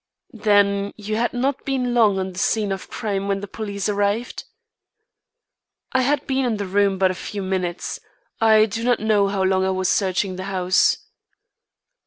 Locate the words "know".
8.99-9.27